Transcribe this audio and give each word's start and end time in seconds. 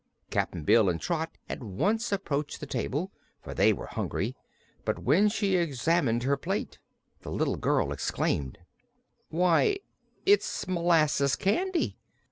Cap'n 0.31 0.63
Bill 0.63 0.89
and 0.89 0.99
Trot 0.99 1.37
at 1.47 1.61
once 1.61 2.11
approached 2.11 2.59
the 2.59 2.65
table, 2.65 3.11
for 3.39 3.53
they 3.53 3.71
were 3.71 3.85
hungry, 3.85 4.35
but 4.83 4.97
when 4.97 5.29
she 5.29 5.55
examined 5.57 6.23
her 6.23 6.35
plate 6.35 6.79
the 7.21 7.29
little 7.29 7.55
girl 7.55 7.91
exclaimed: 7.93 8.57
"Why, 9.29 9.77
it's 10.25 10.67
molasses 10.67 11.35
candy!" 11.35 11.99